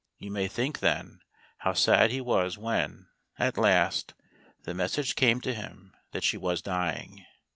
[0.17, 1.19] You may think, then,
[1.59, 4.15] how sad he was when, at last,
[4.63, 7.23] the message came to him that she was dying.